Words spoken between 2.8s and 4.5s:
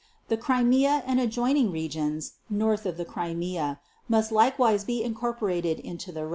of the Crimea) must